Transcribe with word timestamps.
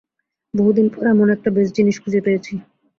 বহুদিন 0.53 0.87
পর 0.89 1.03
এমন 1.07 1.27
একটা 1.35 1.49
বেস্ট 1.55 1.73
জিনিস 1.77 1.95
খুঁজে 2.03 2.21
পেয়েছি। 2.25 2.53